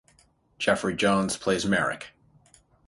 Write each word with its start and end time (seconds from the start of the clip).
Jeffrey 0.57 0.95
Jones 0.95 1.37
plays 1.37 1.63
Merrick. 1.63 2.09